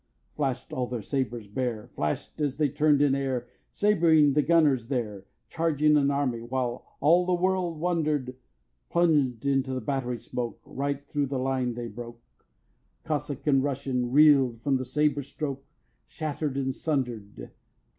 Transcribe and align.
4. 0.35 0.37
Flash'd 0.47 0.73
all 0.73 0.87
their 0.87 1.03
sabres 1.03 1.45
bare, 1.47 1.85
Flash'd 1.85 2.41
as 2.41 2.57
they 2.57 2.67
turn'd 2.69 3.03
in 3.03 3.13
air, 3.13 3.47
Sabring 3.71 4.33
the 4.33 4.41
gunners 4.41 4.87
there, 4.87 5.27
Charging 5.49 5.95
an 5.95 6.09
army, 6.09 6.41
while 6.41 6.97
All 6.99 7.23
the 7.27 7.35
world 7.35 7.77
wonder'd: 7.79 8.35
Plunged 8.89 9.45
in 9.45 9.61
the 9.61 9.79
battery 9.79 10.17
smoke 10.17 10.59
Right 10.65 11.07
thro' 11.07 11.27
the 11.27 11.37
line 11.37 11.75
they 11.75 11.87
broke; 11.87 12.19
Cossack 13.03 13.45
and 13.45 13.61
Russian 13.61 14.11
Reel'd 14.11 14.63
from 14.63 14.77
the 14.77 14.85
sabre 14.85 15.21
stroke 15.21 15.63
Shatter'd 16.07 16.57
and 16.57 16.73
sunder'd. 16.73 17.51